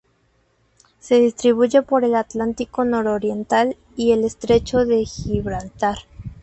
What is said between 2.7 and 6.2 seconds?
nororiental y el estrecho de Gibraltar.